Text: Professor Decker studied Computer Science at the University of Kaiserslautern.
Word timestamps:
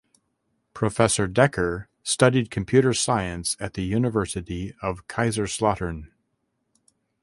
Professor 0.73 1.27
Decker 1.27 1.87
studied 2.01 2.49
Computer 2.49 2.91
Science 2.91 3.55
at 3.59 3.75
the 3.75 3.83
University 3.83 4.73
of 4.81 5.05
Kaiserslautern. 5.07 6.07